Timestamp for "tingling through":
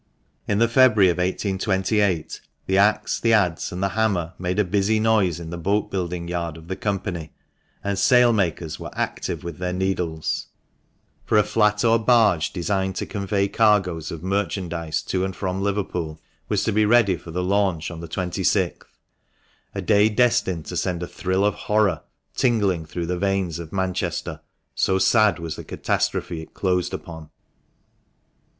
22.35-23.05